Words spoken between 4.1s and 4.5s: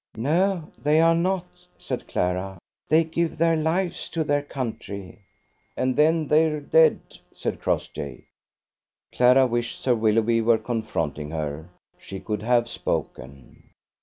their